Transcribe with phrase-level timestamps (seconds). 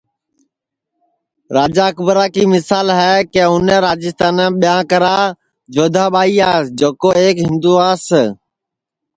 [1.55, 5.17] راجا اکبرا کی مسال ہے کہ اُنے راجیستانام ٻیاں کرا
[5.73, 8.05] جودھا ٻائیاس جکو ایک ہندواس